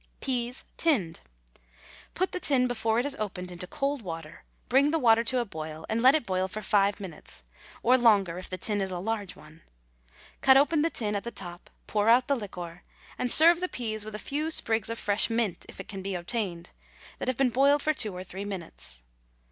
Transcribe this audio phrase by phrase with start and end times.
[0.19, 1.19] PEAS, TINNED.
[2.15, 5.45] Put the tin before it is opened into cold water, bring the water to a
[5.45, 7.43] boil, and let it boil five minutes,
[7.83, 9.61] or longer if the tin is a large one.
[10.41, 12.81] Cut open the tin at the top, pour out the liquor,
[13.19, 16.15] and serve the peas with a few sprigs of fresh mint, if it can be
[16.15, 16.71] obtained,
[17.19, 19.03] that have been boiled for two or three minutes.